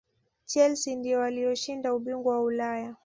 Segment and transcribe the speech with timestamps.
[0.45, 2.95] chelsea ndiyo waliyoshinda ubingwa wa ulaya